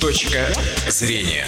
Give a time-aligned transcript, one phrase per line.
[0.00, 0.48] Точка
[0.88, 1.44] зрения.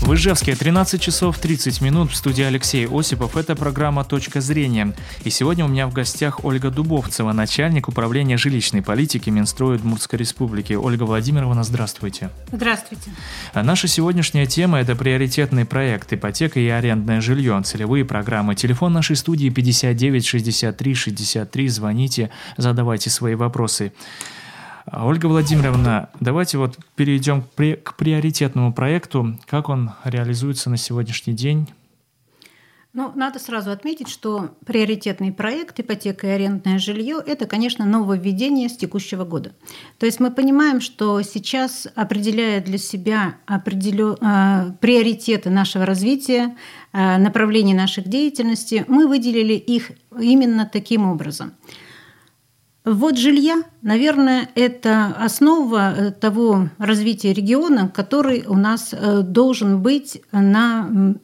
[0.00, 3.36] В Ижевске 13 часов 30 минут в студии Алексей Осипов.
[3.36, 4.92] Это программа «Точка зрения».
[5.22, 10.72] И сегодня у меня в гостях Ольга Дубовцева, начальник управления жилищной политики Минстроя Удмуртской Республики.
[10.72, 12.30] Ольга Владимировна, здравствуйте.
[12.50, 13.10] Здравствуйте.
[13.52, 18.56] А наша сегодняшняя тема– это приоритетный проект «Ипотека и арендное жилье», целевые программы.
[18.56, 21.68] Телефон нашей студии 59 63 63.
[21.68, 23.92] Звоните, задавайте свои вопросы.
[24.88, 29.36] А, Ольга Владимировна, давайте вот перейдем к, при, к приоритетному проекту.
[29.46, 31.68] Как он реализуется на сегодняшний день?
[32.92, 38.76] Ну, надо сразу отметить, что приоритетный проект «Ипотека и арендное жилье»– это, конечно, нововведение с
[38.76, 39.52] текущего года.
[39.98, 44.16] То есть мы понимаем, что сейчас, определяя для себя определен...
[44.20, 46.56] э, приоритеты нашего развития,
[46.92, 51.52] э, направления наших деятельности, мы выделили их именно таким образом–
[52.86, 60.22] вот жилья, наверное, это основа э, того развития региона, который у нас э, должен быть
[60.30, 61.16] на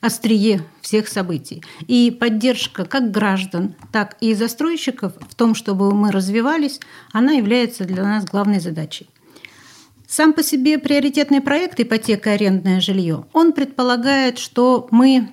[0.00, 1.62] острие всех событий.
[1.86, 6.80] И поддержка как граждан, так и застройщиков в том, чтобы мы развивались,
[7.12, 9.06] она является для нас главной задачей.
[10.08, 15.28] Сам по себе приоритетный проект ипотека и арендное жилье, он предполагает, что мы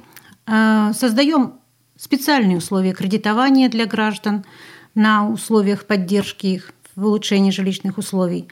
[0.46, 1.54] э, создаем
[1.96, 4.44] специальные условия кредитования для граждан–
[4.96, 8.48] на условиях поддержки их в улучшении жилищных условий.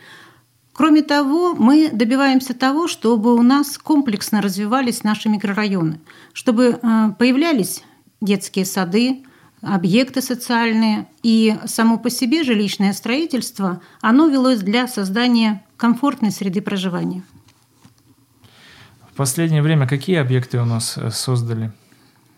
[0.74, 6.00] Кроме того, мы добиваемся того, чтобы у нас комплексно развивались наши микрорайоны,
[6.34, 7.84] чтобы э, появлялись
[8.22, 9.24] детские сады,
[9.62, 17.24] объекты социальные, и само по себе жилищное строительство, оно велось для создания комфортной среды проживания.
[19.12, 21.72] В последнее время какие объекты у нас э, создали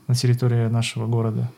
[0.08, 1.52] на территории нашего города?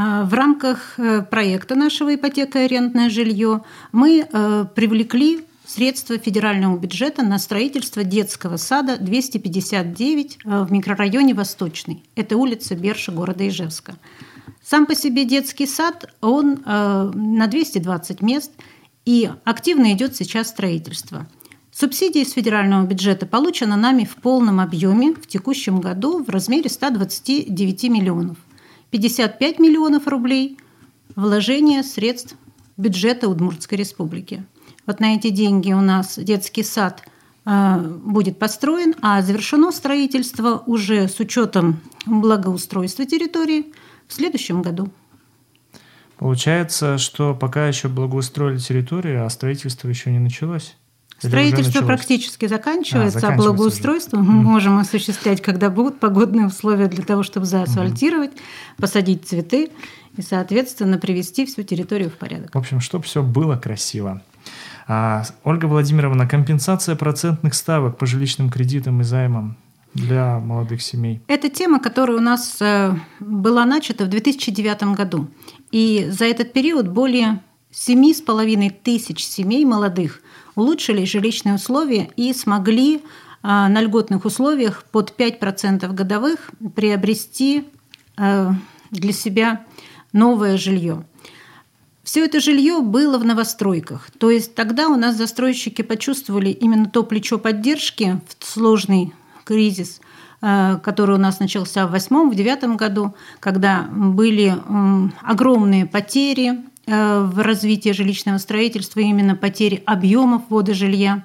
[0.00, 6.78] А, в рамках э, проекта нашего ипотека и арендное жилье мы э, привлекли средства федерального
[6.78, 12.04] бюджета на строительство детского сада 259 э, в микрорайоне Восточный.
[12.14, 13.96] Это улица Берша города Ижевска.
[14.62, 18.52] Сам по себе детский сад, он на 220 мест,
[19.06, 21.26] и активно идет сейчас строительство.
[21.72, 27.84] Субсидии из федерального бюджета получена нами в полном объеме в текущем году в размере 129
[27.84, 28.36] миллионов.
[28.90, 30.58] 55 миллионов рублей
[31.14, 32.36] вложение средств
[32.76, 34.44] бюджета Удмуртской республики.
[34.86, 37.02] Вот на эти деньги у нас детский сад
[37.44, 43.66] э, будет построен, а завершено строительство уже с учетом благоустройства территории
[44.06, 44.88] в следующем году.
[46.16, 50.76] Получается, что пока еще благоустроили территорию, а строительство еще не началось?
[51.18, 54.30] Строительство практически заканчивается, а, а благоустройство уже.
[54.30, 58.40] мы можем осуществлять, когда будут погодные условия для того, чтобы заасфальтировать, угу.
[58.78, 59.70] посадить цветы
[60.16, 62.54] и, соответственно, привести всю территорию в порядок.
[62.54, 64.22] В общем, чтобы все было красиво.
[64.86, 69.56] А, Ольга Владимировна, компенсация процентных ставок по жилищным кредитам и займам
[69.94, 71.20] для молодых семей?
[71.26, 75.28] Это тема, которая у нас э, была начата в 2009 году.
[75.72, 77.40] И за этот период более
[77.70, 80.22] семи с половиной тысяч семей молодых
[80.58, 83.02] улучшили жилищные условия и смогли
[83.42, 87.68] а, на льготных условиях под 5% годовых приобрести
[88.16, 88.52] а,
[88.90, 89.64] для себя
[90.12, 91.06] новое жилье.
[92.02, 94.10] Все это жилье было в новостройках.
[94.18, 99.12] То есть тогда у нас застройщики почувствовали именно то плечо поддержки в сложный
[99.44, 100.00] кризис,
[100.40, 104.56] а, который у нас начался в 2008-2009 году, когда были
[105.22, 111.24] огромные потери в развитии жилищного строительства именно потери объемов ввода жилья.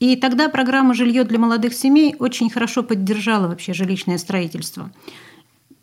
[0.00, 4.90] И тогда программа «Жилье для молодых семей» очень хорошо поддержала вообще жилищное строительство.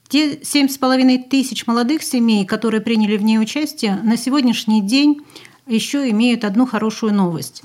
[0.07, 5.22] Те 7,5 тысяч молодых семей, которые приняли в ней участие, на сегодняшний день
[5.67, 7.61] еще имеют одну хорошую новость.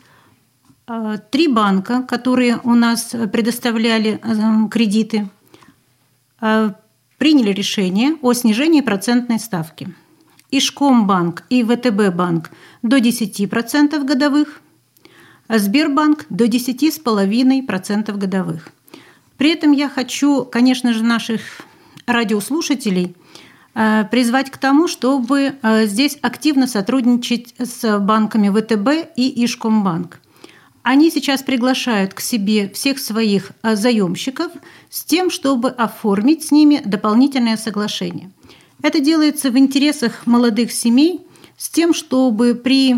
[0.87, 5.29] Э, три банка, которые у нас предоставляли э, кредиты,
[6.39, 9.89] приняли решение о снижении процентной ставки–
[10.59, 12.51] Ишкомбанк и ВТБ банк
[12.83, 14.61] до 10% годовых,
[15.49, 18.69] а Сбербанк до 10,5% годовых.
[19.37, 21.41] При этом я хочу, конечно же, наших
[22.07, 23.17] радиослушателей
[23.75, 30.21] э, призвать к тому, чтобы э, здесь активно сотрудничать с банками ВТБ и Ишкомбанк.
[30.85, 34.53] Они сейчас приглашают к себе всех своих э, заемщиков
[34.89, 38.31] с тем, чтобы оформить с ними дополнительное соглашение–
[38.85, 41.27] это делается в интересах молодых семей
[41.57, 42.97] с тем, чтобы при,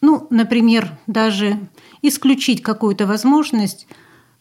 [0.00, 1.60] ну, например, даже
[2.02, 3.86] исключить какую-то возможность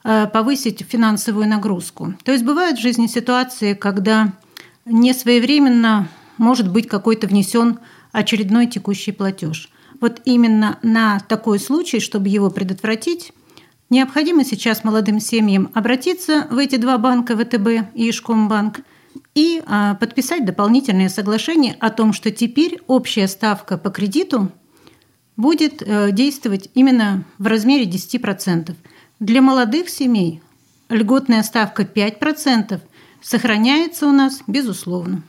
[0.03, 2.15] э, повысить финансовую нагрузку.
[2.23, 4.33] То есть бывают в жизни ситуации, когда
[4.85, 6.07] не своевременно
[6.39, 7.77] может быть какой-то внесен
[8.11, 9.69] очередной текущий платеж.
[9.99, 13.33] вот именно на такой случай, чтобы его предотвратить,
[13.91, 18.79] необходимо сейчас молодым семьям обратиться в эти два банка, ВТБ и Ишкомбанк,
[19.33, 24.51] и а, подписать дополнительное соглашение о том, что теперь общая ставка по кредиту
[25.37, 28.75] будет э, действовать именно в размере 10%.
[29.19, 30.41] Для молодых семей
[30.89, 32.79] льготная ставка 5%
[33.21, 35.23] сохраняется у нас безусловно.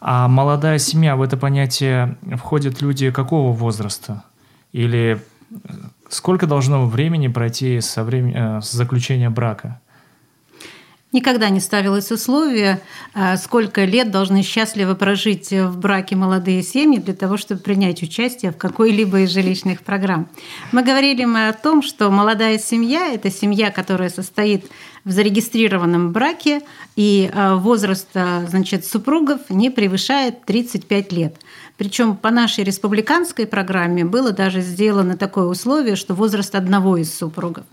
[0.00, 4.24] А молодая семья, в это понятие входят люди какого возраста?
[4.72, 5.20] Или
[5.50, 5.56] э,
[6.08, 9.80] сколько должно времени пройти со времени, э, с заключения брака?
[11.16, 12.82] Никогда не ставилось условие,
[13.14, 18.52] а, сколько лет должны счастливо прожить в браке молодые семьи для того, чтобы принять участие
[18.52, 20.28] в какой-либо из жилищных программ.
[20.72, 24.66] Мы говорили мы о том, что молодая семья– это семья, которая состоит
[25.06, 26.60] в зарегистрированном браке,
[26.96, 31.36] и а, возраст значит, супругов не превышает 35 лет.
[31.78, 37.64] Причем по нашей республиканской программе было даже сделано такое условие, что возраст одного из супругов.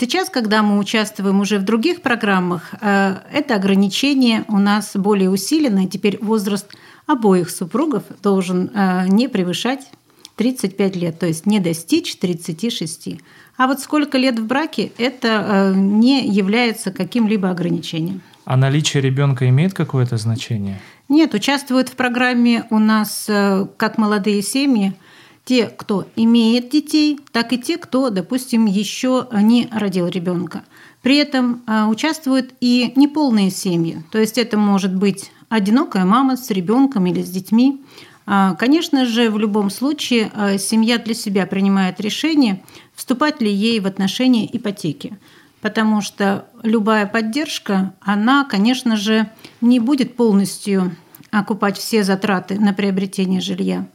[0.00, 5.88] Сейчас, когда мы участвуем уже в других программах, э, это ограничение у нас более усиленное.
[5.88, 6.72] Теперь возраст
[7.06, 9.90] обоих супругов должен э, не превышать
[10.36, 13.18] 35 лет, то есть не достичь 36.
[13.56, 18.22] А вот сколько лет в браке, это э, не является каким-либо ограничением.
[18.44, 20.80] А наличие ребенка имеет какое-то значение?
[21.08, 23.28] Нет, участвуют в программе у нас
[23.76, 24.92] как молодые семьи–
[25.48, 30.62] те, кто имеет детей, так и те, кто, допустим, еще не родил ребенка.
[31.00, 36.50] При этом а, участвуют и неполные семьи, то есть это может быть одинокая мама с
[36.50, 37.82] ребенком или с детьми.
[38.26, 42.62] А, конечно же, в любом случае а, семья для себя принимает решение,
[42.94, 45.16] вступать ли ей в отношения ипотеки.
[45.62, 49.30] Потому что любая поддержка, она, конечно же,
[49.62, 50.94] не будет полностью
[51.30, 53.86] окупать все затраты на приобретение жилья.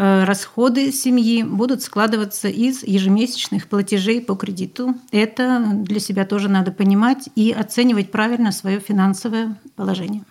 [0.00, 4.94] Э, расходы семьи будут складываться из ежемесячных платежей по кредиту.
[5.10, 10.22] Это для себя тоже надо понимать и оценивать правильно свое финансовое положение.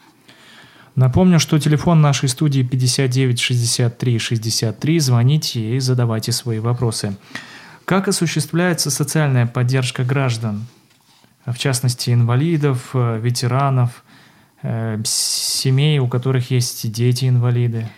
[0.95, 4.99] Напомню, что телефон нашей студии 59 63 63.
[4.99, 7.17] Звоните и задавайте свои вопросы.
[7.83, 10.65] Как осуществляется социальная поддержка граждан,
[11.45, 14.05] в частности инвалидов, э, ветеранов,
[14.61, 17.89] э, семей, у которых есть дети-инвалиды?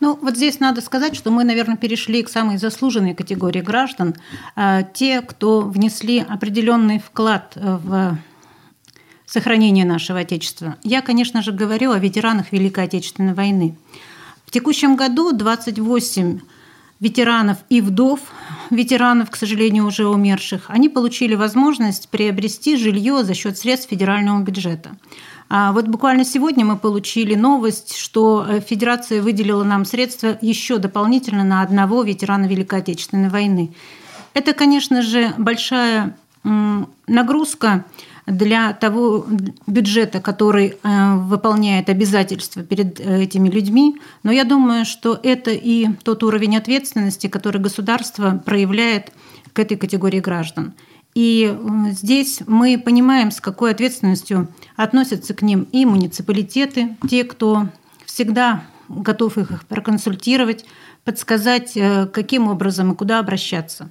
[0.00, 4.14] Ну, вот здесь надо сказать, что мы, наверное, перешли к самой заслуженной категории граждан.
[4.54, 8.18] А, те, кто внесли определенный вклад в
[9.26, 10.76] сохранение нашего Отечества.
[10.82, 13.76] Я, конечно же, говорю о ветеранах Великой Отечественной войны.
[14.46, 16.40] В текущем году 28
[17.00, 18.20] ветеранов и вдов,
[18.70, 24.96] ветеранов, к сожалению, уже умерших, они получили возможность приобрести жилье за счет средств федерального бюджета.
[25.48, 31.44] А вот буквально сегодня мы получили новость, что э, Федерация выделила нам средства еще дополнительно
[31.44, 33.72] на одного ветерана Великой Отечественной войны.
[34.34, 36.16] Это, конечно же, большая
[37.06, 37.84] нагрузка
[38.26, 39.24] для того
[39.66, 43.96] бюджета, который э, выполняет обязательства перед э, этими людьми.
[44.24, 49.12] Но я думаю, что это и тот уровень ответственности, который государство проявляет
[49.52, 50.74] к этой категории граждан.
[51.16, 51.56] И
[51.92, 57.68] здесь мы понимаем, с какой ответственностью относятся к ним и муниципалитеты, те, кто
[58.04, 60.66] всегда готов их проконсультировать,
[61.04, 63.90] подсказать, э, каким образом и куда обращаться.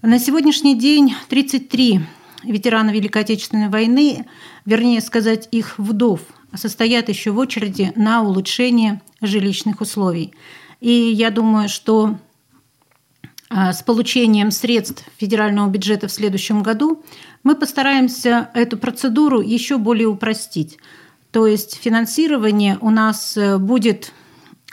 [0.00, 2.02] На сегодняшний день 33
[2.44, 4.24] ветерана Великой Отечественной войны,
[4.64, 6.20] вернее сказать, их вдов,
[6.54, 10.32] состоят еще в очереди на улучшение жилищных условий.
[10.78, 12.16] И я думаю, что
[13.50, 17.02] с получением средств федерального бюджета в следующем году,
[17.42, 20.78] мы постараемся эту процедуру еще более упростить.
[21.30, 24.12] То есть финансирование у нас э, будет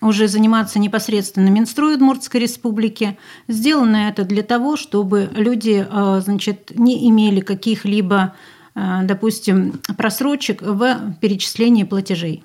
[0.02, 3.18] уже заниматься непосредственно Минстрой Удмуртской Республики.
[3.48, 8.36] Сделано это для того, чтобы люди э, значит, не имели каких-либо,
[8.74, 12.44] э, допустим, просрочек в перечислении платежей.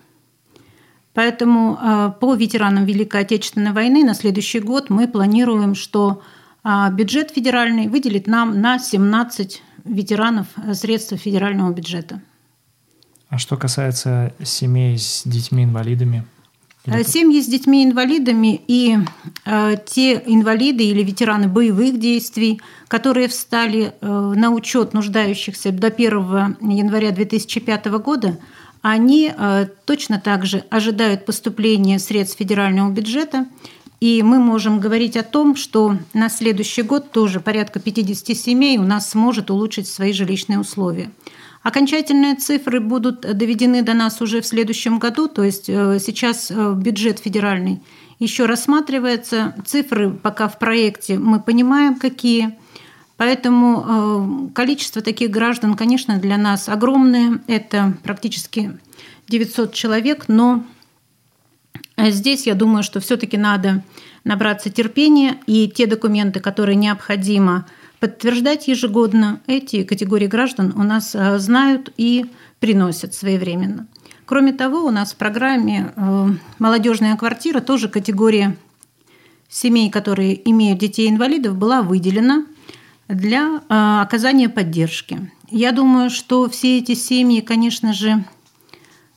[1.15, 6.23] Поэтому э, по ветеранам Великой Отечественной войны на следующий год мы планируем, что
[6.63, 12.21] а, бюджет федеральный выделит нам на 17 ветеранов э, средства федерального бюджета.
[13.29, 16.27] А что касается семей с детьми-инвалидами?
[16.87, 18.97] Э, семьи с детьми-инвалидами и
[19.45, 26.57] э, те инвалиды или ветераны боевых действий, которые встали э, на учет нуждающихся до 1
[26.61, 28.39] января 2005 года,
[28.83, 33.47] они э, точно так же ожидают поступления средств федерального бюджета.
[34.01, 38.83] И мы можем говорить о том, что на следующий год тоже порядка 50 семей у
[38.83, 41.11] нас сможет улучшить свои жилищные условия.
[41.63, 46.75] Окончательные цифры будут доведены до нас уже в следующем году, то есть э, сейчас э,
[46.75, 47.83] бюджет федеральный
[48.21, 49.55] еще рассматривается.
[49.67, 52.57] Цифры пока в проекте мы понимаем, какие.
[53.21, 57.43] Поэтому э, количество таких граждан, конечно, для нас огромное.
[57.49, 58.79] Это практически
[59.29, 60.65] 900 человек, но
[61.99, 63.85] здесь я думаю, что все-таки надо
[64.25, 67.67] набраться терпения и те документы, которые необходимо
[67.99, 72.25] подтверждать ежегодно, эти категории граждан у нас э, знают и
[72.59, 73.87] приносят своевременно.
[74.25, 78.57] Кроме того, у нас в программе э, «Молодежная квартира» тоже категория
[79.51, 82.47] семей, которые имеют детей-инвалидов, была выделена
[83.11, 85.31] для э, оказания поддержки.
[85.51, 88.25] Я думаю, что все эти семьи, конечно же,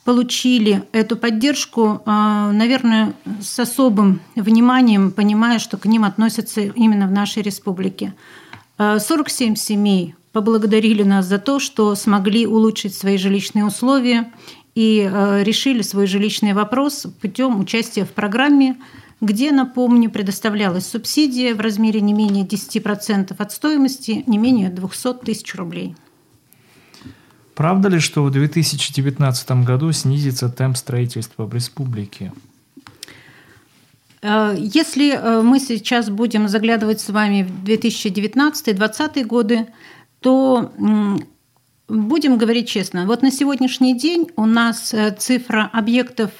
[0.04, 7.12] получили эту поддержку, э, наверное, с особым вниманием, понимая, что к ним относятся именно в
[7.12, 8.14] нашей республике.
[8.80, 14.34] 47 семей поблагодарили нас за то, что смогли улучшить свои жилищные условия
[14.74, 15.08] и
[15.44, 18.76] решили свой жилищный вопрос путем участия в программе,
[19.24, 25.56] где, напомню, предоставлялась субсидия в размере не менее 10% от стоимости, не менее 200 тысяч
[25.56, 25.96] рублей.
[27.56, 32.34] Правда ли, что в 2019 году снизится темп строительства в республике?
[34.22, 39.68] Э, если э, мы сейчас будем заглядывать с вами в 2019-2020 годы,
[40.20, 40.72] то
[41.90, 46.32] Будем говорить честно, вот на сегодняшний день у нас э, цифра объектов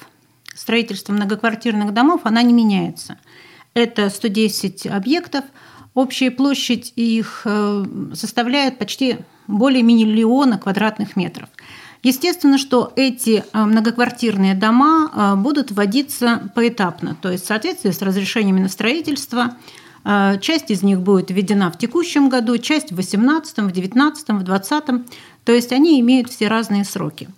[0.54, 3.18] строительства многоквартирных домов, она не меняется.
[3.74, 5.44] Это 110 объектов,
[5.94, 7.84] общая площадь их э,
[8.14, 11.48] составляет почти более миллиона квадратных метров.
[12.02, 18.60] Естественно, что эти э, многоквартирные дома будут вводиться поэтапно, то есть в соответствии с разрешениями
[18.60, 19.56] на строительство–
[20.40, 24.84] часть из них будет введена в текущем году, часть в 2018, в 2019, в 2020.
[25.44, 27.28] То есть они имеют все разные сроки.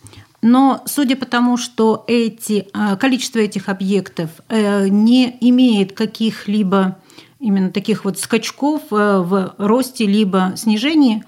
[0.49, 6.99] Но судя по тому, что эти, а, количество этих объектов э, не имеет каких-либо
[7.41, 11.25] именно таких вот скачков э, в росте либо снижении,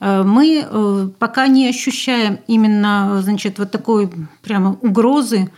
[0.00, 4.10] э, мы пока не ощущаем именно значит, вот такой
[4.40, 5.52] прямо угрозы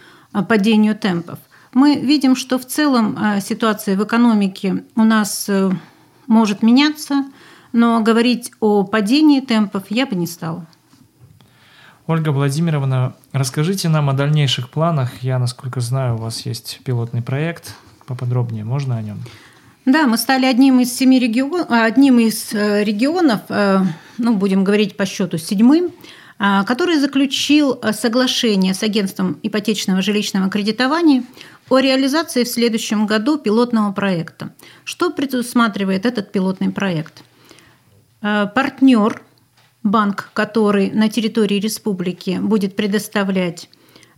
[0.48, 1.38] падению темпов
[1.72, 5.48] мы видим, что в целом э, ситуация в экономике у нас
[6.26, 7.26] может меняться,
[7.72, 10.66] но говорить о падении темпов я бы не стала.
[12.06, 15.22] Ольга Владимировна, расскажите нам о дальнейших планах.
[15.22, 17.74] Я, насколько знаю, у вас есть пилотный проект.
[18.06, 19.22] Поподробнее можно о нем?
[19.86, 23.40] Да, мы стали одним из семи регион, одним из э, регионов,
[24.18, 25.92] ну, будем говорить по счету седьмым,
[26.38, 31.24] который заключил соглашение с агентством ипотечного жилищного кредитования
[31.70, 34.52] о реализации в следующем году пилотного проекта.
[34.84, 37.24] Что предусматривает этот пилотный проект?
[38.20, 39.20] Э, партнер,
[39.84, 43.68] банк, который на территории республики будет предоставлять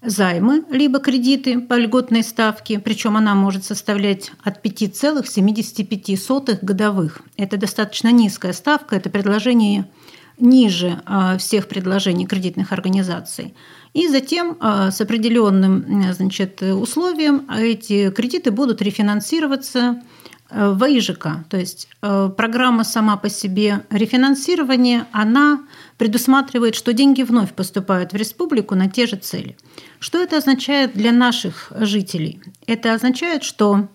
[0.02, 7.20] займы, либо кредиты по льготной ставке, причем она может составлять от 5,75 годовых.
[7.36, 9.90] Это достаточно низкая ставка, это предложение
[10.38, 13.54] ниже э, всех предложений кредитных организаций.
[13.94, 20.02] И затем а, с определенным значит, условием эти кредиты будут рефинансироваться
[20.50, 21.28] в ИЖК.
[21.48, 25.66] То есть э, программа сама по себе рефинансирования, она
[25.98, 29.56] предусматривает, что деньги вновь поступают в республику на те же цели.
[29.98, 32.40] Что это означает для наших жителей?
[32.66, 33.88] Это означает, что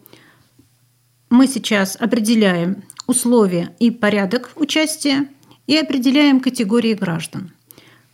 [1.30, 5.28] мы сейчас определяем условия и порядок участия
[5.68, 7.52] и определяем категории граждан–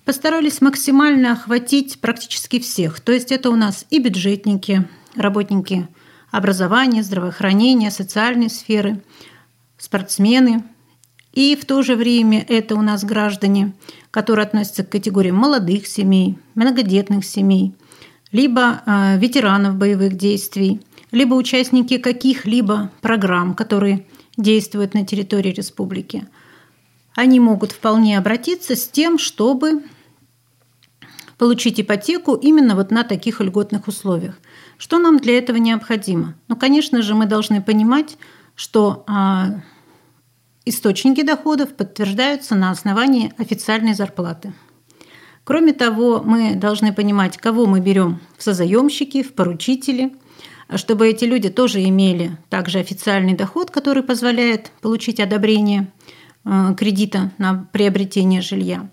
[0.08, 3.02] постарались максимально охватить практически всех.
[3.02, 5.90] То есть это у нас и бюджетники, работники
[6.38, 9.02] образования, здравоохранения, социальной сферы,
[9.78, 10.64] спортсмены.
[11.34, 13.74] И в то же время это у нас граждане,
[14.12, 17.74] которые относятся к категории молодых семей, многодетных семей,
[18.32, 24.06] либо э, ветеранов боевых действий, либо участники каких-либо программ, которые
[24.38, 26.28] действуют на территории республики.
[27.16, 29.84] Они могут вполне обратиться с тем, чтобы
[31.40, 34.40] получить ипотеку именно вот на таких льготных условиях.
[34.78, 36.36] Что нам для этого необходимо?
[36.48, 38.18] Ну, конечно же, мы должны понимать,
[38.56, 39.62] что а,
[40.66, 44.54] источники доходов подтверждаются на основании официальной зарплаты.
[45.44, 50.14] Кроме того, мы должны понимать, кого мы берем в созаемщики, в поручители,
[50.76, 55.92] чтобы эти люди тоже имели также официальный доход, который позволяет получить одобрение
[56.44, 58.90] а, кредита на приобретение жилья.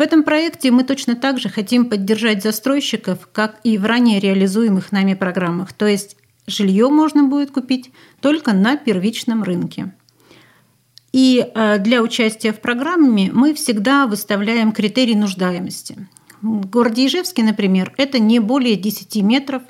[0.00, 4.92] В этом проекте мы точно так же хотим поддержать застройщиков, как и в ранее реализуемых
[4.92, 5.74] нами программах.
[5.74, 6.16] То есть
[6.46, 7.90] жилье можно будет купить
[8.22, 9.92] только на первичном рынке.
[11.12, 16.08] И э, для участия в программе мы всегда выставляем критерий нуждаемости.
[16.40, 19.62] В городе Ижевске, например, это не более 10 метров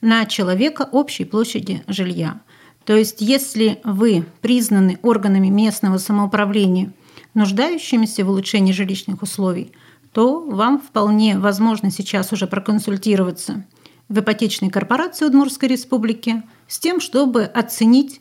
[0.00, 2.40] на человека общей площади жилья.
[2.84, 6.92] То есть, если вы признаны органами местного самоуправления
[7.34, 9.72] нуждающимися в улучшении жилищных условий,
[10.12, 13.64] то вам вполне возможно сейчас уже проконсультироваться
[14.08, 18.20] в ипотечной корпорации Удмуртской республики с тем, чтобы оценить,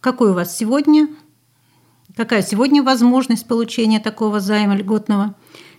[0.00, 1.08] какой у вас сегодня,
[2.16, 5.34] какая сегодня возможность получения такого займа льготного,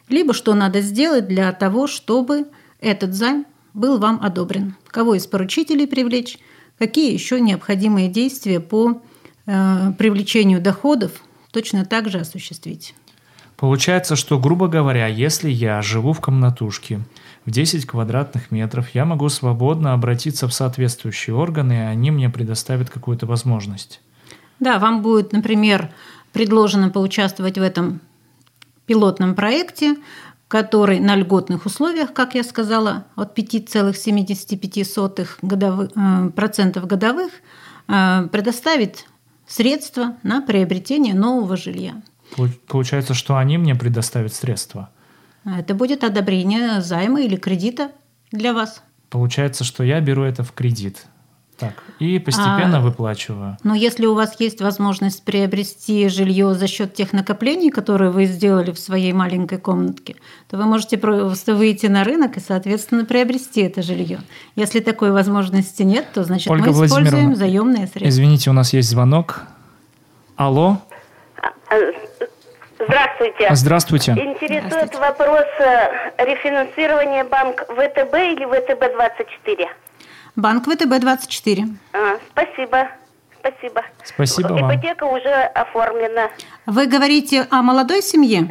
[0.08, 2.46] либо что надо сделать для того, чтобы
[2.80, 6.38] этот займ был вам одобрен, кого из поручителей привлечь,
[6.78, 9.02] какие еще необходимые действия по
[9.46, 12.94] э, привлечению доходов точно так же осуществить.
[13.56, 17.00] Получается, что, грубо говоря, если я живу в комнатушке
[17.46, 22.90] в 10 квадратных метров, я могу свободно обратиться в соответствующие органы, и они мне предоставят
[22.90, 24.02] какую-то возможность.
[24.60, 25.90] Да, вам будет, например,
[26.34, 28.02] предложено поучаствовать в этом
[28.86, 29.96] пилотном проекте,
[30.48, 37.32] который на льготных условиях, как я сказала, от 5,75 годовых, э, процентов годовых
[37.88, 39.06] э, предоставит
[39.54, 42.02] средства на приобретение нового жилья.
[42.68, 44.90] Получается, что они мне предоставят средства.
[45.46, 47.92] Это будет одобрение займа или кредита
[48.32, 48.82] для вас.
[49.10, 51.06] Получается, что я беру это в кредит.
[51.64, 53.58] Так, и постепенно а, выплачиваю.
[53.64, 58.72] Но если у вас есть возможность приобрести жилье за счет тех накоплений, которые вы сделали
[58.72, 60.16] в своей маленькой комнатке,
[60.50, 64.20] то вы можете просто выйти на рынок и, соответственно, приобрести это жилье.
[64.56, 68.10] Если такой возможности нет, то значит Ольга мы используем заемные средства.
[68.10, 69.44] Извините, у нас есть звонок.
[70.36, 70.78] Алло.
[71.70, 71.76] А,
[72.80, 73.56] здравствуйте.
[73.56, 74.12] Здравствуйте.
[74.12, 74.98] Интересует Здравствуйте.
[75.00, 79.68] вопрос э, рефинансирования банк ВТБ или ВТБ-24?
[80.36, 81.64] Банк ВТБ-24.
[81.94, 82.90] А, спасибо.
[83.40, 83.84] Спасибо.
[84.04, 84.72] Спасибо вам.
[84.72, 86.30] Ипотека уже оформлена.
[86.66, 88.48] Вы говорите о молодой семье?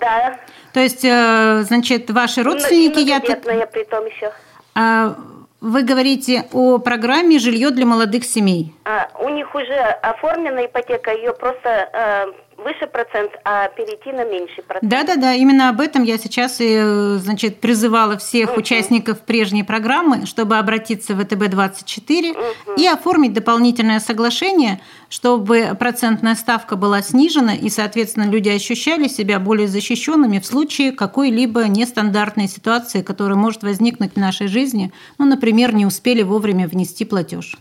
[0.00, 0.38] Да.
[0.72, 2.98] То есть, э, значит, ваши родственники...
[3.00, 3.42] я тут...
[3.42, 4.30] при том еще.
[4.74, 5.16] А,
[5.60, 8.74] вы говорите о программе «Жилье для молодых семей».
[8.84, 12.26] А, у них уже оформлена ипотека, ее просто э,
[12.58, 14.90] выше процент, а перейти на меньший процент.
[14.90, 18.60] Да-да-да, именно об этом я сейчас и, значит, призывала всех угу.
[18.60, 22.74] участников прежней программы, чтобы обратиться в ВТБ-24 угу.
[22.76, 29.68] и оформить дополнительное соглашение, чтобы процентная ставка была снижена и, соответственно, люди ощущали себя более
[29.68, 34.92] защищенными в случае какой-либо нестандартной ситуации, которая может возникнуть в нашей жизни.
[35.18, 37.56] Ну, например, не успели вовремя внести платеж.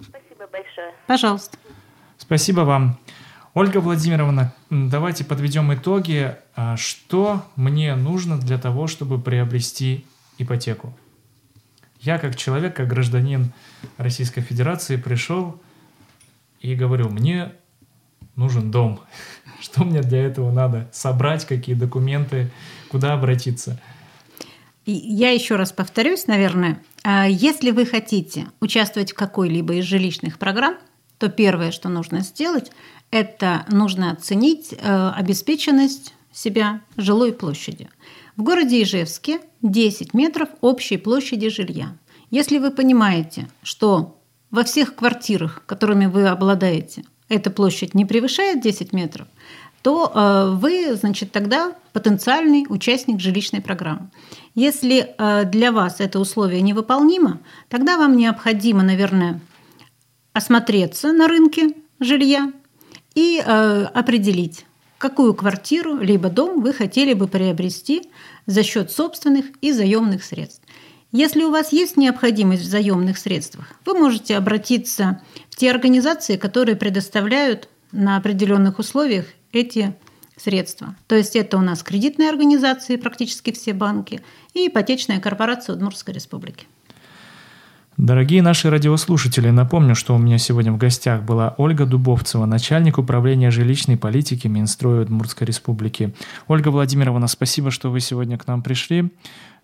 [0.00, 0.94] Спасибо большое.
[1.06, 1.58] Пожалуйста.
[2.18, 2.98] Спасибо вам.
[3.52, 6.36] Ольга Владимировна, давайте подведем итоги.
[6.54, 10.04] А что мне нужно для того, чтобы приобрести
[10.38, 10.96] ипотеку?
[12.00, 13.52] Я как человек, как гражданин
[13.96, 15.60] Российской Федерации пришел
[16.60, 17.52] и говорю, мне
[18.36, 19.00] нужен дом.
[19.60, 20.88] Что мне для этого надо?
[20.92, 22.50] Собрать какие документы,
[22.88, 23.80] куда обратиться?
[24.86, 30.76] Я еще раз повторюсь, наверное, а если вы хотите участвовать в какой-либо из жилищных программ,
[31.20, 32.72] то первое, что нужно сделать,
[33.10, 37.88] это нужно оценить э, обеспеченность себя жилой площади.
[38.36, 41.94] В городе Ижевске 10 метров общей площади жилья.
[42.30, 44.18] Если вы понимаете, что
[44.50, 49.28] во всех квартирах, которыми вы обладаете, эта площадь не превышает 10 метров,
[49.82, 54.08] то э, вы, значит, тогда потенциальный участник жилищной программы.
[54.54, 59.40] Если э, для вас это условие невыполнимо, тогда вам необходимо, наверное,
[60.32, 62.52] осмотреться на рынке жилья,
[63.14, 64.64] и э, определить,
[64.98, 68.10] какую квартиру либо дом вы хотели бы приобрести
[68.46, 70.62] за счет собственных и заемных средств.
[71.12, 76.76] Если у вас есть необходимость в заемных средствах, вы можете обратиться в те организации, которые
[76.76, 79.96] предоставляют на определенных условиях эти
[80.36, 80.94] средства.
[81.08, 84.22] То есть это у нас кредитные организации, практически все банки,
[84.54, 86.66] и ипотечная корпорация Удмуртской республики.
[88.02, 93.50] Дорогие наши радиослушатели, напомню, что у меня сегодня в гостях была Ольга Дубовцева, начальник управления
[93.50, 96.14] жилищной политики Минстроя Удмуртской республики.
[96.48, 99.12] Ольга Владимировна, спасибо, что вы сегодня к нам пришли.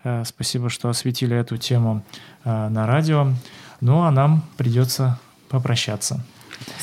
[0.03, 2.05] Э, спасибо, что осветили эту тему
[2.43, 3.33] э, на радио.
[3.81, 5.19] Ну а нам придется
[5.49, 6.23] попрощаться.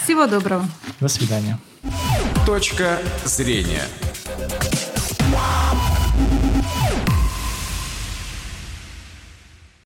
[0.03, 0.65] Всего доброго.
[0.99, 1.61] До свидания.
[2.45, 3.83] Точка зрения.